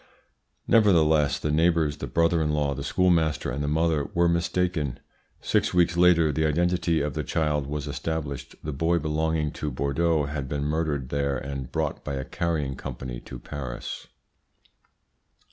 [0.67, 4.99] "Nevertheless, the neighbours, the brother in law, the schoolmaster, and the mother were mistaken.
[5.41, 8.55] Six weeks later the identity of the child was established.
[8.63, 13.19] The boy, belonging to Bordeaux, had been murdered there and brought by a carrying company
[13.19, 14.07] to Paris."